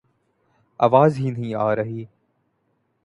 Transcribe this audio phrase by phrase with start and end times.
[0.79, 2.03] آواز ہی نہیں آرہی